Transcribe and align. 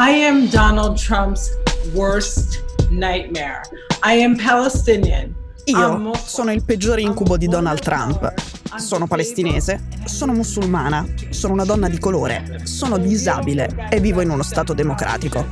I 0.00 0.10
am 0.10 0.48
Donald 0.48 0.96
Trump's 0.96 1.50
worst 1.92 2.62
nightmare. 2.88 3.62
I 4.04 4.12
am 4.22 4.36
Palestinian. 4.36 5.34
Io 5.64 6.14
sono 6.24 6.52
il 6.52 6.64
peggiore 6.64 7.00
incubo 7.00 7.36
di 7.36 7.48
Donald 7.48 7.80
Trump. 7.80 8.32
Sono 8.76 9.06
palestinese, 9.06 9.80
sono 10.04 10.32
musulmana, 10.32 11.06
sono 11.30 11.54
una 11.54 11.64
donna 11.64 11.88
di 11.88 11.98
colore, 11.98 12.60
sono 12.64 12.98
disabile 12.98 13.88
e 13.90 14.00
vivo 14.00 14.20
in 14.20 14.30
uno 14.30 14.42
stato 14.42 14.74
democratico. 14.74 15.46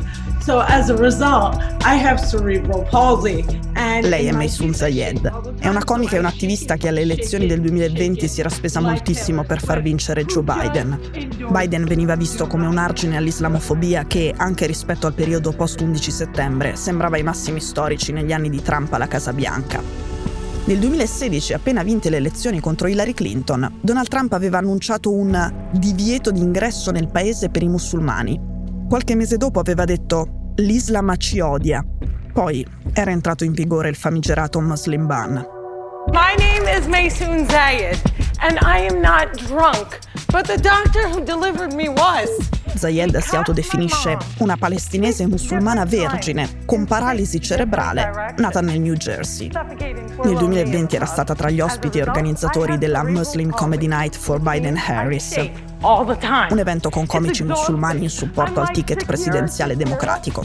Lei 4.00 4.26
è 4.26 4.32
Maysoon 4.32 4.72
Zayed. 4.72 5.56
È 5.58 5.66
una 5.66 5.82
comica 5.82 6.16
e 6.16 6.18
un'attivista 6.20 6.76
che 6.76 6.88
alle 6.88 7.00
elezioni 7.00 7.46
del 7.46 7.60
2020 7.60 8.28
si 8.28 8.40
era 8.40 8.48
spesa 8.48 8.80
moltissimo 8.80 9.42
per 9.44 9.60
far 9.60 9.82
vincere 9.82 10.24
Joe 10.24 10.42
Biden. 10.44 10.98
Biden 11.50 11.84
veniva 11.84 12.14
visto 12.14 12.46
come 12.46 12.66
un 12.66 12.78
argine 12.78 13.16
all'islamofobia 13.16 14.04
che, 14.06 14.32
anche 14.36 14.66
rispetto 14.66 15.06
al 15.06 15.14
periodo 15.14 15.52
post-11 15.52 16.10
settembre, 16.10 16.76
sembrava 16.76 17.16
ai 17.16 17.22
massimi 17.22 17.60
storici 17.60 18.12
negli 18.12 18.32
anni 18.32 18.50
di 18.50 18.62
Trump 18.62 18.92
alla 18.92 19.08
Casa 19.08 19.32
Bianca. 19.32 19.82
Nel 20.66 20.80
2016, 20.80 21.52
appena 21.52 21.84
vinte 21.84 22.10
le 22.10 22.16
elezioni 22.16 22.58
contro 22.58 22.88
Hillary 22.88 23.14
Clinton, 23.14 23.78
Donald 23.80 24.08
Trump 24.08 24.32
aveva 24.32 24.58
annunciato 24.58 25.12
un 25.12 25.70
divieto 25.70 26.32
di 26.32 26.40
ingresso 26.40 26.90
nel 26.90 27.06
paese 27.06 27.50
per 27.50 27.62
i 27.62 27.68
musulmani. 27.68 28.36
Qualche 28.88 29.14
mese 29.14 29.36
dopo 29.36 29.60
aveva 29.60 29.84
detto 29.84 30.52
l'Islam 30.56 31.16
ci 31.18 31.38
odia. 31.38 31.84
Poi 32.32 32.66
era 32.92 33.12
entrato 33.12 33.44
in 33.44 33.52
vigore 33.52 33.90
il 33.90 33.94
famigerato 33.94 34.60
Muslim 34.60 35.06
ban. 35.06 35.34
My 36.08 36.34
name 36.36 36.68
is 36.76 36.86
Maysoon 36.86 37.46
Zayed 37.48 38.02
and 38.40 38.58
I 38.60 38.88
am 38.90 39.00
not 39.00 39.40
drunk, 39.46 40.00
but 40.32 40.48
the 40.48 40.60
doctor 40.60 41.06
who 41.08 41.22
delivered 41.22 41.74
me 41.74 41.86
was. 41.86 42.55
Zayed 42.76 43.16
si 43.18 43.36
autodefinisce 43.36 44.16
una 44.38 44.56
palestinese 44.56 45.26
musulmana 45.26 45.84
vergine 45.84 46.64
con 46.64 46.84
paralisi 46.84 47.40
cerebrale 47.40 48.34
nata 48.36 48.60
nel 48.60 48.80
New 48.80 48.94
Jersey. 48.94 49.50
Nel 50.24 50.36
2020 50.36 50.96
era 50.96 51.06
stata 51.06 51.34
tra 51.34 51.50
gli 51.50 51.60
ospiti 51.60 51.98
e 51.98 52.02
organizzatori 52.02 52.78
della 52.78 53.02
Muslim 53.04 53.50
Comedy 53.50 53.86
Night 53.86 54.16
for 54.16 54.40
Biden-Harris, 54.40 55.50
un 55.82 56.58
evento 56.58 56.90
con 56.90 57.06
comici 57.06 57.44
musulmani 57.44 58.04
in 58.04 58.10
supporto 58.10 58.60
al 58.60 58.70
ticket 58.70 59.04
presidenziale 59.04 59.76
democratico. 59.76 60.44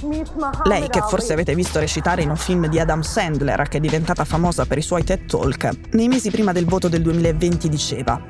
Lei, 0.64 0.88
che 0.90 1.02
forse 1.02 1.34
avete 1.34 1.56
visto 1.56 1.80
recitare 1.80 2.22
in 2.22 2.30
un 2.30 2.38
film 2.38 2.68
di 2.68 2.80
Adam 2.80 3.02
Sandler, 3.02 3.68
che 3.68 3.78
è 3.78 3.82
diventata 3.82 4.26
famosa 4.26 4.66
per 4.66 4.78
i 4.78 4.82
suoi 4.82 5.04
TED 5.04 5.26
Talk, 5.26 5.70
nei 5.92 6.08
mesi 6.08 6.30
prima 6.30 6.52
del 6.52 6.66
voto 6.66 6.88
del 6.88 7.02
2020 7.02 7.70
diceva 7.70 8.22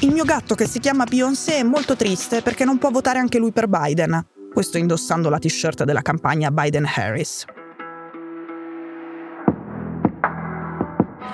il 0.00 0.12
mio 0.12 0.24
gatto 0.24 0.54
che 0.54 0.66
si 0.66 0.78
chiama 0.78 1.04
Beyoncé 1.04 1.56
è 1.56 1.62
molto 1.62 1.96
triste 1.96 2.42
perché 2.42 2.64
non 2.64 2.78
può 2.78 2.90
votare 2.90 3.18
anche 3.18 3.38
lui 3.38 3.50
per 3.50 3.66
Biden. 3.66 4.26
Questo 4.52 4.78
indossando 4.78 5.28
la 5.28 5.38
t-shirt 5.38 5.84
della 5.84 6.02
campagna 6.02 6.50
Biden-Harris. 6.50 7.44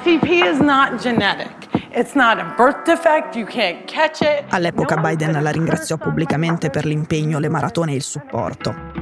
CP 0.03 0.25
is 0.25 0.59
not 0.61 1.01
genetic. 1.01 1.53
It's 1.97 2.15
not 2.15 2.39
a 2.39 2.55
birth 2.57 2.85
defect, 2.85 3.37
you 3.37 3.47
can't 3.47 3.85
catch 3.85 4.21
it. 4.21 4.45
All'epoca 4.49 4.97
Biden 4.97 5.41
la 5.43 5.51
ringraziò 5.51 5.97
pubblicamente 5.97 6.71
per 6.71 6.85
l'impegno, 6.85 7.39
le 7.39 7.49
maratone 7.49 7.93
e 7.93 7.97
il 7.97 8.03
supporto. 8.03 8.94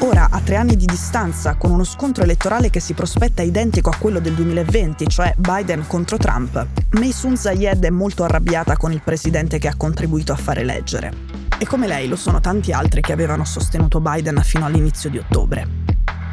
Ora, 0.00 0.28
a 0.30 0.40
tre 0.40 0.54
anni 0.54 0.76
di 0.76 0.86
distanza, 0.86 1.56
con 1.56 1.72
uno 1.72 1.82
scontro 1.82 2.22
elettorale 2.22 2.70
che 2.70 2.78
si 2.78 2.94
prospetta 2.94 3.42
identico 3.42 3.90
a 3.90 3.96
quello 3.98 4.20
del 4.20 4.34
2020, 4.34 5.08
cioè 5.08 5.34
Biden 5.36 5.88
contro 5.88 6.16
Trump, 6.16 6.64
Maysoon 6.92 7.36
Zayed 7.36 7.84
è 7.84 7.90
molto 7.90 8.22
arrabbiata 8.22 8.76
con 8.76 8.92
il 8.92 9.02
presidente 9.02 9.58
che 9.58 9.66
ha 9.66 9.74
contribuito 9.76 10.32
a 10.32 10.36
fare 10.36 10.60
eleggere. 10.60 11.12
E 11.58 11.66
come 11.66 11.88
lei 11.88 12.06
lo 12.06 12.14
sono 12.14 12.38
tanti 12.38 12.70
altri 12.70 13.00
che 13.00 13.12
avevano 13.12 13.44
sostenuto 13.44 13.98
Biden 14.00 14.40
fino 14.44 14.66
all'inizio 14.66 15.10
di 15.10 15.18
ottobre. 15.18 15.66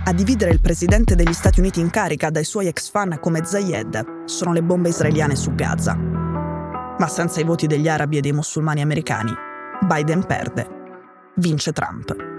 A 0.04 0.14
dividere 0.14 0.52
il 0.52 0.62
presidente 0.62 1.16
degli 1.16 1.34
Stati 1.34 1.60
Uniti 1.60 1.80
in 1.80 1.90
carica 1.90 2.30
dai 2.30 2.44
suoi 2.44 2.68
ex 2.68 2.92
fan 2.92 3.18
come 3.20 3.44
Zayed 3.44 4.26
sono 4.26 4.54
le 4.54 4.62
bombe 4.62 4.90
israeliane 4.90 5.36
su 5.36 5.56
Gaza. 5.56 5.96
Ma 5.96 7.08
senza 7.08 7.40
i 7.40 7.44
voti 7.44 7.66
degli 7.66 7.90
arabi 7.90 8.18
e 8.18 8.22
dei 8.22 8.32
musulmani 8.32 8.82
americani, 8.82 9.34
Biden 9.88 10.24
perde. 10.24 10.68
Vince 11.38 11.72
Trump. 11.72 12.35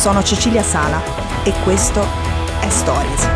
Sono 0.00 0.22
Cecilia 0.22 0.62
Sala 0.62 0.98
e 1.44 1.52
questo 1.62 2.00
è 2.62 2.70
Stories. 2.70 3.28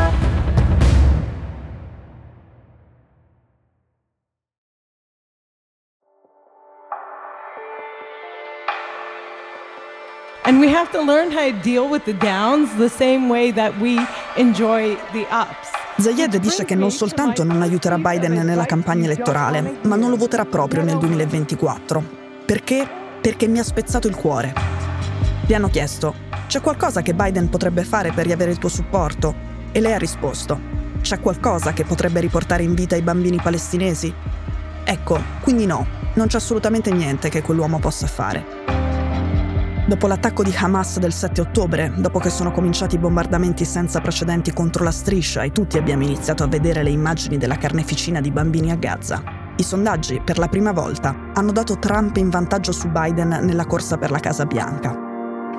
And 10.44 10.58
we 10.58 10.74
have 10.74 10.90
to 10.92 11.02
learn 11.04 11.30
how 11.30 11.50
to 11.50 11.52
deal 11.62 11.86
with 11.86 12.04
the 12.04 12.16
downs 12.16 12.74
the 12.78 12.88
same 12.88 13.28
way 13.28 13.52
that 13.52 13.78
we 13.78 13.98
enjoy 14.36 14.96
the 15.12 15.26
ups. 15.30 15.68
Zayed 15.98 16.34
dice 16.38 16.64
che 16.64 16.74
non 16.74 16.90
soltanto 16.90 17.44
non 17.44 17.60
aiuterà 17.60 17.98
Biden 17.98 18.42
nella 18.42 18.64
campagna 18.64 19.04
elettorale, 19.04 19.80
ma 19.82 19.96
non 19.96 20.08
lo 20.08 20.16
voterà 20.16 20.46
proprio 20.46 20.82
nel 20.82 20.96
2024. 20.96 22.02
Perché? 22.46 22.88
Perché 23.20 23.48
mi 23.48 23.58
ha 23.58 23.64
spezzato 23.64 24.08
il 24.08 24.14
cuore. 24.16 24.54
Gli 25.46 25.52
hanno 25.52 25.68
chiesto, 25.68 26.33
c'è 26.54 26.60
qualcosa 26.60 27.02
che 27.02 27.14
Biden 27.14 27.48
potrebbe 27.48 27.82
fare 27.82 28.12
per 28.12 28.26
riavere 28.26 28.52
il 28.52 28.58
tuo 28.58 28.68
supporto? 28.68 29.34
E 29.72 29.80
lei 29.80 29.92
ha 29.92 29.98
risposto, 29.98 30.60
c'è 31.00 31.18
qualcosa 31.18 31.72
che 31.72 31.82
potrebbe 31.82 32.20
riportare 32.20 32.62
in 32.62 32.74
vita 32.74 32.94
i 32.94 33.02
bambini 33.02 33.40
palestinesi? 33.42 34.14
Ecco, 34.84 35.20
quindi 35.40 35.66
no, 35.66 35.84
non 36.14 36.28
c'è 36.28 36.36
assolutamente 36.36 36.92
niente 36.92 37.28
che 37.28 37.42
quell'uomo 37.42 37.80
possa 37.80 38.06
fare. 38.06 38.44
Dopo 39.88 40.06
l'attacco 40.06 40.44
di 40.44 40.54
Hamas 40.56 41.00
del 41.00 41.12
7 41.12 41.40
ottobre, 41.40 41.92
dopo 41.96 42.20
che 42.20 42.30
sono 42.30 42.52
cominciati 42.52 42.94
i 42.94 42.98
bombardamenti 42.98 43.64
senza 43.64 44.00
precedenti 44.00 44.52
contro 44.52 44.84
la 44.84 44.92
striscia 44.92 45.42
e 45.42 45.50
tutti 45.50 45.76
abbiamo 45.76 46.04
iniziato 46.04 46.44
a 46.44 46.46
vedere 46.46 46.84
le 46.84 46.90
immagini 46.90 47.36
della 47.36 47.58
carneficina 47.58 48.20
di 48.20 48.30
bambini 48.30 48.70
a 48.70 48.76
Gaza, 48.76 49.20
i 49.56 49.62
sondaggi, 49.64 50.22
per 50.24 50.38
la 50.38 50.46
prima 50.46 50.70
volta, 50.70 51.32
hanno 51.34 51.50
dato 51.50 51.80
Trump 51.80 52.16
in 52.16 52.30
vantaggio 52.30 52.70
su 52.70 52.90
Biden 52.90 53.40
nella 53.42 53.66
corsa 53.66 53.98
per 53.98 54.12
la 54.12 54.20
Casa 54.20 54.46
Bianca. 54.46 55.03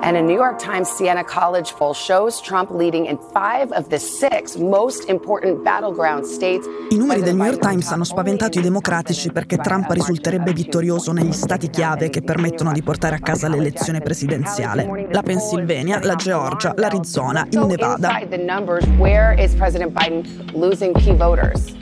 And 0.02 0.16
a 0.16 0.20
New 0.20 0.34
York 0.34 0.58
Times 0.58 0.88
Siena 0.88 1.24
College 1.24 1.72
poll 1.76 1.94
shows 1.94 2.40
Trump 2.40 2.70
leading 2.70 3.06
in 3.06 3.18
five 3.32 3.72
of 3.72 3.88
the 3.88 3.98
six 3.98 4.56
most 4.56 5.08
important 5.08 5.62
battleground 5.62 6.24
states. 6.24 6.66
I 6.90 6.96
numeri 6.96 7.22
del 7.22 7.34
New 7.34 7.46
York 7.46 7.60
Times 7.60 7.90
hanno 7.90 8.04
spaventato 8.04 8.58
i 8.58 8.62
democratici 8.62 9.32
perché 9.32 9.56
Trump 9.56 9.90
risulterebbe 9.90 10.52
vittorioso 10.52 11.12
negli 11.12 11.32
stati 11.32 11.70
chiave 11.70 12.10
che 12.10 12.22
permettono 12.22 12.72
di 12.72 12.82
portare 12.82 13.16
a 13.16 13.18
casa 13.18 13.48
l'elezione 13.48 14.00
presidenziale. 14.00 15.08
La 15.10 15.22
Pennsylvania, 15.22 15.98
la 16.02 16.14
Georgia, 16.14 16.72
l'Arizona, 16.76 17.46
il 17.50 17.60
Nevada. 17.60 18.18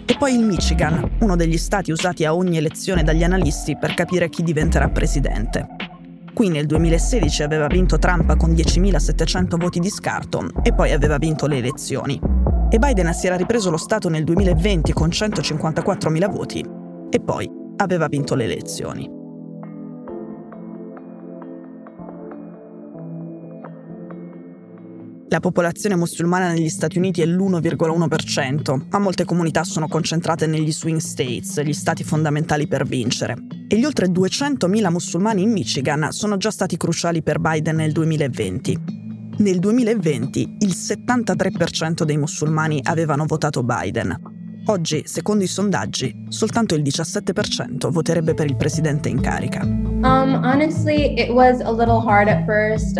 E 0.06 0.16
poi 0.18 0.34
il 0.34 0.44
Michigan, 0.44 1.10
uno 1.20 1.36
degli 1.36 1.58
stati 1.58 1.90
usati 1.90 2.24
a 2.24 2.34
ogni 2.34 2.56
elezione 2.56 3.02
dagli 3.02 3.24
analisti 3.24 3.76
per 3.76 3.94
capire 3.94 4.28
chi 4.28 4.42
diventerà 4.42 4.88
presidente. 4.88 5.83
Qui 6.34 6.48
nel 6.48 6.66
2016 6.66 7.44
aveva 7.44 7.68
vinto 7.68 7.96
Trump 7.96 8.36
con 8.36 8.50
10.700 8.50 9.56
voti 9.56 9.78
di 9.78 9.88
scarto 9.88 10.48
e 10.64 10.74
poi 10.74 10.90
aveva 10.90 11.16
vinto 11.16 11.46
le 11.46 11.58
elezioni. 11.58 12.20
E 12.70 12.78
Biden 12.80 13.14
si 13.14 13.28
era 13.28 13.36
ripreso 13.36 13.70
lo 13.70 13.76
Stato 13.76 14.08
nel 14.08 14.24
2020 14.24 14.92
con 14.92 15.10
154.000 15.10 16.30
voti 16.30 16.66
e 17.08 17.20
poi 17.20 17.48
aveva 17.76 18.08
vinto 18.08 18.34
le 18.34 18.44
elezioni. 18.44 19.08
La 25.28 25.38
popolazione 25.38 25.94
musulmana 25.94 26.50
negli 26.50 26.68
Stati 26.68 26.98
Uniti 26.98 27.22
è 27.22 27.26
l'1,1%, 27.26 28.86
ma 28.90 28.98
molte 28.98 29.24
comunità 29.24 29.62
sono 29.62 29.86
concentrate 29.86 30.48
negli 30.48 30.72
swing 30.72 30.98
states, 30.98 31.60
gli 31.62 31.72
stati 31.72 32.02
fondamentali 32.02 32.66
per 32.66 32.84
vincere. 32.84 33.53
E 33.66 33.78
gli 33.78 33.84
oltre 33.84 34.08
200.000 34.08 34.90
musulmani 34.90 35.42
in 35.42 35.50
Michigan 35.50 36.08
sono 36.10 36.36
già 36.36 36.50
stati 36.50 36.76
cruciali 36.76 37.22
per 37.22 37.38
Biden 37.38 37.76
nel 37.76 37.92
2020. 37.92 39.02
Nel 39.38 39.58
2020 39.58 40.56
il 40.60 40.70
73% 40.70 42.04
dei 42.04 42.16
musulmani 42.16 42.80
avevano 42.84 43.24
votato 43.26 43.62
Biden. 43.62 44.32
Oggi, 44.66 45.02
secondo 45.04 45.44
i 45.44 45.46
sondaggi, 45.46 46.24
soltanto 46.28 46.74
il 46.74 46.82
17% 46.82 47.90
voterebbe 47.90 48.32
per 48.32 48.46
il 48.46 48.56
presidente 48.56 49.10
in 49.10 49.20
carica. 49.20 49.62
Um, 49.62 50.40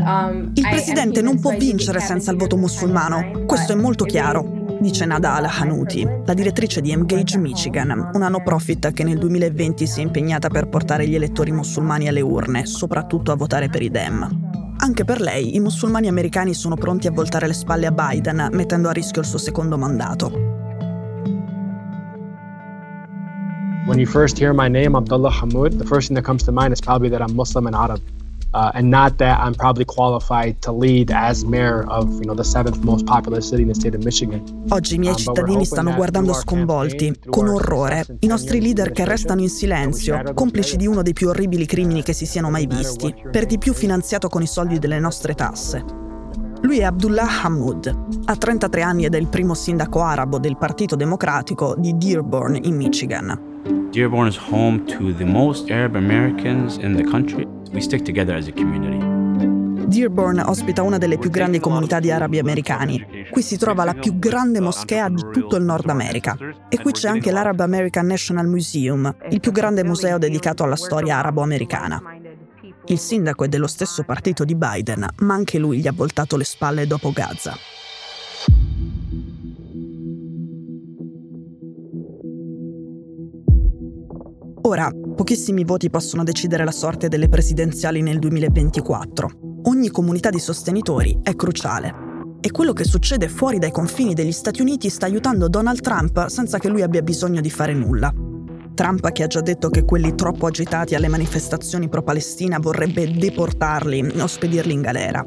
um, 0.03 0.53
il 0.55 0.69
presidente 0.69 1.23
non 1.23 1.41
può 1.41 1.57
vincere 1.57 2.01
senza 2.01 2.31
il 2.31 2.37
voto 2.37 2.59
musulmano, 2.59 3.45
questo 3.47 3.73
è 3.73 3.77
molto 3.77 4.05
chiaro, 4.05 4.54
dice 4.85 5.07
Nada 5.07 5.35
Al-Hanuti, 5.37 6.07
la 6.27 6.35
direttrice 6.35 6.83
di 6.83 6.93
Engage 6.93 7.39
Michigan, 7.39 8.11
una 8.13 8.29
no 8.29 8.43
profit 8.43 8.93
che 8.93 9.03
nel 9.03 9.17
2020 9.17 9.87
si 9.87 10.01
è 10.01 10.03
impegnata 10.03 10.49
per 10.49 10.69
portare 10.69 11.09
gli 11.09 11.15
elettori 11.15 11.53
musulmani 11.53 12.07
alle 12.07 12.21
urne, 12.21 12.67
soprattutto 12.67 13.33
a 13.33 13.35
votare 13.35 13.71
per 13.71 13.81
i 13.81 13.91
Dem. 13.91 14.75
Anche 14.77 15.05
per 15.05 15.23
lei, 15.23 15.57
i 15.57 15.61
musulmani 15.61 16.09
americani 16.09 16.53
sono 16.53 16.75
pronti 16.75 17.07
a 17.07 17.13
voltare 17.13 17.47
le 17.47 17.55
spalle 17.55 17.87
a 17.87 17.93
Biden, 17.93 18.51
mettendo 18.53 18.91
a 18.91 18.93
rischio 18.93 19.23
il 19.23 19.27
suo 19.27 19.39
secondo 19.39 19.79
mandato. 19.79 20.31
When 23.87 23.99
you 23.99 24.07
first 24.07 24.39
hear 24.39 24.53
my 24.53 24.69
name, 24.69 24.95
Abdullah 24.95 25.33
Hamoud, 25.33 25.79
the 25.79 25.87
first 25.87 26.09
thing 26.09 26.19
that 26.19 26.27
comes 26.27 26.45
to 26.45 26.53
mind 26.53 26.73
is 26.73 26.81
probably 26.81 27.09
that 27.09 27.27
I'm 27.27 27.35
Muslim 27.35 27.65
and 27.67 27.75
Arab. 27.75 28.01
Uh, 28.55 28.71
and 28.75 28.89
not 28.89 29.19
that 29.19 29.41
I'm 29.41 29.53
probably 29.53 29.85
qualified 29.85 30.63
to 30.63 30.71
lead 30.71 31.11
as 31.11 31.45
mayor 31.45 31.85
of 31.89 32.09
you 32.21 32.27
know, 32.27 32.37
the 32.37 32.45
seventh 32.45 32.85
most 32.85 33.05
populous 33.05 33.49
city 33.49 33.63
in 33.63 33.69
the 33.69 33.75
state 33.75 33.97
of 33.97 34.05
Michigan. 34.05 34.45
Oggi 34.69 34.95
i 34.95 34.99
miei 34.99 35.13
um, 35.13 35.19
cittadini 35.19 35.65
stanno 35.65 35.93
guardando 35.93 36.33
sconvolti, 36.33 37.19
con 37.29 37.49
orrore, 37.49 38.07
i 38.21 38.29
nostri 38.29 38.61
leader 38.61 38.93
che 38.93 39.05
restano 39.05 39.41
in 39.41 39.49
silenzio, 39.49 40.23
complici 40.35 40.77
di 40.77 40.87
uno 40.87 41.03
dei 41.03 41.15
più 41.15 41.31
orribili 41.31 41.67
crimini 41.67 42.05
che 42.05 42.13
si 42.13 42.27
siano 42.27 42.49
mai 42.49 42.67
visti, 42.67 43.13
per 43.29 43.45
di 43.45 43.59
più 43.59 43.73
finanziato 43.73 44.29
con 44.29 44.41
i 44.41 44.47
soldi 44.47 44.79
delle 44.79 45.01
nostre 45.01 45.35
tasse. 45.35 45.85
Lui 46.63 46.79
è 46.79 46.85
Abdullah 46.85 47.43
Hamoud, 47.43 48.23
ha 48.27 48.37
33 48.37 48.83
anni 48.83 49.05
ed 49.05 49.17
è 49.17 49.19
il 49.19 49.27
primo 49.27 49.55
sindaco 49.55 50.01
arabo 50.01 50.39
del 50.39 50.57
Partito 50.57 50.95
Democratico 50.95 51.75
di 51.77 51.97
Dearborn 51.99 52.57
in 52.63 52.77
Michigan. 52.77 53.53
Dearborn 53.91 54.29
is 54.29 54.39
home 54.39 54.85
to 54.85 55.13
the 55.15 55.25
most 55.25 55.71
Arab 55.71 55.97
Americans 55.97 56.77
in 56.77 56.95
the 56.95 57.03
country. 57.03 57.47
We 57.75 57.81
stick 57.81 58.03
together 58.05 58.37
as 58.37 58.47
a 58.47 58.53
community. 58.53 59.03
Dearborn 59.87 60.39
ospita 60.39 60.83
una 60.83 60.97
delle 60.97 61.19
più 61.19 61.29
grandi 61.29 61.59
comunità 61.59 61.99
di 61.99 62.13
arabi 62.13 62.39
americani. 62.39 63.05
Qui 63.29 63.43
si 63.43 63.59
trova 63.59 63.83
la 63.83 63.95
più 63.95 64.17
grande 64.17 64.61
moschea 64.61 65.09
di 65.09 65.23
tutto 65.33 65.57
il 65.57 65.65
Nord 65.65 65.89
America. 65.89 66.37
E 66.69 66.81
qui 66.81 66.93
c'è 66.93 67.09
anche 67.09 67.33
l'Arab 67.33 67.59
American 67.59 68.07
National 68.07 68.47
Museum, 68.47 69.13
il 69.29 69.41
più 69.41 69.51
grande 69.51 69.83
museo 69.83 70.19
dedicato 70.19 70.63
alla 70.63 70.77
storia 70.77 71.17
arabo-americana. 71.17 72.01
Il 72.87 72.99
sindaco 72.99 73.43
è 73.43 73.49
dello 73.49 73.67
stesso 73.67 74.05
partito 74.05 74.45
di 74.45 74.55
Biden, 74.55 75.05
ma 75.19 75.35
anche 75.35 75.59
lui 75.59 75.81
gli 75.81 75.89
ha 75.89 75.93
voltato 75.93 76.37
le 76.37 76.45
spalle 76.45 76.87
dopo 76.87 77.11
Gaza. 77.11 77.57
Ora, 84.67 84.91
pochissimi 85.15 85.65
voti 85.65 85.91
possono 85.91 86.25
decidere 86.25 86.65
la 86.65 86.73
sorte 86.73 87.09
delle 87.09 87.29
presidenziali 87.29 88.03
nel 88.03 88.19
2024. 88.19 89.31
Ogni 89.65 89.89
comunità 89.89 90.31
di 90.31 90.39
sostenitori 90.39 91.19
è 91.23 91.35
cruciale. 91.35 92.13
E 92.41 92.51
quello 92.51 92.73
che 92.73 92.85
succede 92.85 93.29
fuori 93.29 93.59
dai 93.59 93.71
confini 93.71 94.13
degli 94.13 94.33
Stati 94.33 94.61
Uniti 94.61 94.91
sta 94.91 95.07
aiutando 95.07 95.49
Donald 95.49 95.81
Trump 95.81 96.27
senza 96.27 96.59
che 96.59 96.69
lui 96.69 96.83
abbia 96.83 97.01
bisogno 97.01 97.41
di 97.41 97.49
fare 97.49 97.73
nulla. 97.73 98.13
Trump 98.75 99.11
che 99.13 99.23
ha 99.23 99.27
già 99.27 99.41
detto 99.41 99.71
che 99.71 99.85
quelli 99.85 100.15
troppo 100.15 100.47
agitati 100.47 100.95
alle 100.95 101.09
manifestazioni 101.09 101.89
pro-Palestina 101.89 102.59
vorrebbe 102.59 103.11
deportarli 103.11 104.13
o 104.21 104.27
spedirli 104.27 104.73
in 104.73 104.83
galera. 104.83 105.25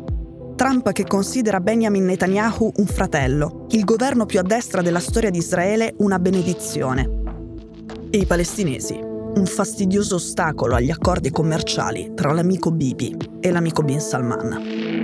Trump 0.56 0.92
che 0.92 1.06
considera 1.06 1.60
Benjamin 1.60 2.06
Netanyahu 2.06 2.74
un 2.76 2.86
fratello, 2.86 3.68
il 3.72 3.86
governo 3.86 4.26
più 4.26 4.40
a 4.40 4.44
destra 4.44 4.82
della 4.82 5.00
storia 5.00 5.30
di 5.30 5.38
Israele 5.38 5.96
una 6.00 6.20
benedizione. 6.20 7.10
E 8.10 8.18
i 8.18 8.26
palestinesi 8.26 9.07
un 9.38 9.46
fastidioso 9.46 10.16
ostacolo 10.16 10.74
agli 10.74 10.90
accordi 10.90 11.30
commerciali 11.30 12.14
tra 12.16 12.34
l'amico 12.34 12.72
Bibi 12.72 13.16
e 13.40 13.52
l'amico 13.52 13.84
Bin 13.84 14.00
Salman. 14.00 14.96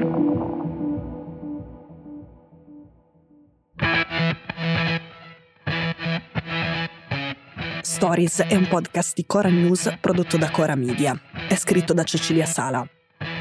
Stories 7.81 8.41
è 8.41 8.55
un 8.55 8.67
podcast 8.67 9.13
di 9.13 9.25
Cora 9.27 9.49
News 9.49 9.97
prodotto 10.01 10.37
da 10.37 10.49
Cora 10.49 10.73
Media. 10.75 11.15
È 11.47 11.55
scritto 11.55 11.93
da 11.93 12.03
Cecilia 12.03 12.47
Sala. 12.47 12.85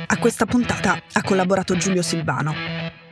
A 0.06 0.18
questa 0.18 0.44
puntata 0.44 1.02
ha 1.10 1.22
collaborato 1.22 1.74
Giulio 1.74 2.02
Silvano. 2.02 2.52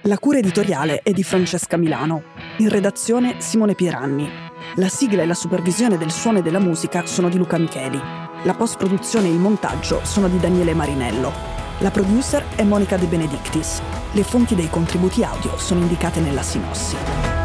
La 0.02 0.18
cura 0.18 0.38
editoriale 0.38 1.00
è 1.02 1.12
di 1.12 1.22
Francesca 1.22 1.78
Milano. 1.78 2.24
In 2.58 2.68
redazione 2.68 3.36
Simone 3.38 3.74
Pieranni. 3.74 4.49
La 4.76 4.88
sigla 4.88 5.22
e 5.22 5.26
la 5.26 5.34
supervisione 5.34 5.98
del 5.98 6.12
suono 6.12 6.38
e 6.38 6.42
della 6.42 6.60
musica 6.60 7.04
sono 7.04 7.28
di 7.28 7.36
Luca 7.36 7.58
Micheli. 7.58 8.00
La 8.44 8.54
post-produzione 8.54 9.26
e 9.26 9.32
il 9.32 9.38
montaggio 9.38 10.00
sono 10.04 10.28
di 10.28 10.38
Daniele 10.38 10.74
Marinello. 10.74 11.32
La 11.78 11.90
producer 11.90 12.44
è 12.54 12.62
Monica 12.62 12.96
De 12.96 13.06
Benedictis. 13.06 13.82
Le 14.12 14.22
fonti 14.22 14.54
dei 14.54 14.70
contributi 14.70 15.24
audio 15.24 15.58
sono 15.58 15.80
indicate 15.80 16.20
nella 16.20 16.42
sinossi. 16.42 17.39